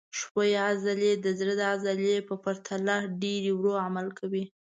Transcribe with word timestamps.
ښویې 0.19 0.57
عضلې 0.67 1.11
د 1.19 1.27
زړه 1.39 1.53
د 1.57 1.61
عضلې 1.71 2.15
په 2.29 2.35
پرتله 2.43 2.95
ډېر 3.21 3.43
ورو 3.55 3.73
عمل 3.85 4.07
کوي. 4.19 4.43